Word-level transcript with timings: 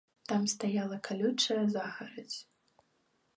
Там 0.29 0.45
стаяла 0.53 0.97
калючая 1.07 1.63
загарадзь. 1.75 2.39